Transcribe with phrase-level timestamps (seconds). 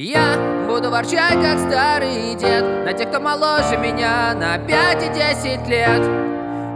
[0.00, 0.36] Я
[0.68, 2.62] буду ворчать, как старый дед.
[2.84, 6.02] На тех, кто моложе меня на 5 и 10 лет.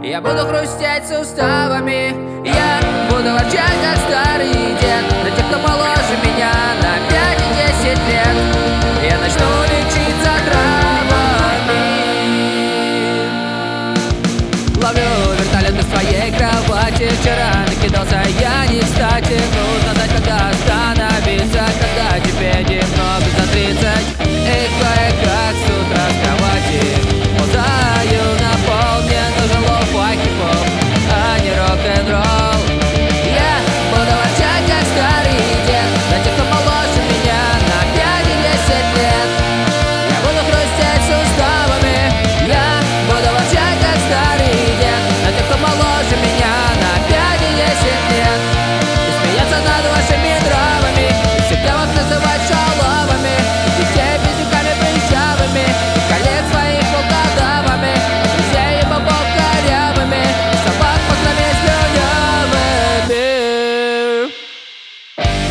[0.03, 2.13] Я буду хрустеть суставами
[2.45, 5.05] Я буду ворчать, как старый дед.
[5.23, 6.51] На тех, кто моложе меня
[6.83, 7.49] на 5 и
[7.85, 8.35] 10 лет.
[9.09, 11.79] Я начну лечиться травами.
[14.83, 17.07] Ловлю вертолет на своей кровати.
[17.21, 19.39] Вчера накидался я не кстати
[19.85, 20.02] Нужно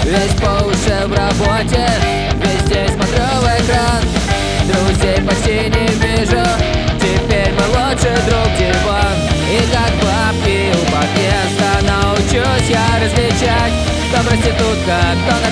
[0.05, 1.89] Весь по уши в работе
[2.34, 4.03] Весь день смотрю в экран.
[4.67, 6.44] Друзей почти не вижу
[6.98, 9.17] Теперь мой лучший друг диван.
[9.48, 13.72] И как бабки у подъезда Научусь я различать.
[14.11, 15.52] Кто проститутка, кто наркоман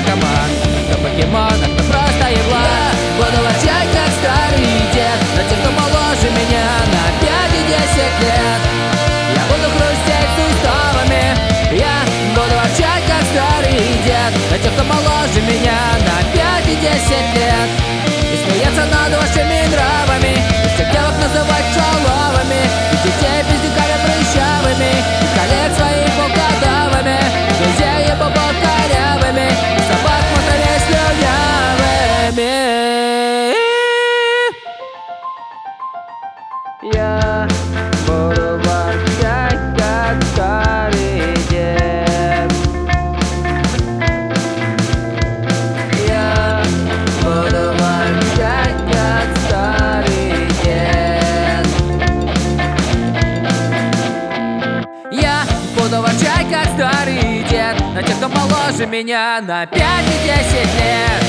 [56.80, 61.24] старый дед На тех, кто моложе меня на 5 и 10 лет.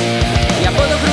[0.64, 1.11] Я буду